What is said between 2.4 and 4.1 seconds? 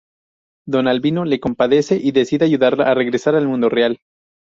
ayudarla a regresar al mundo real.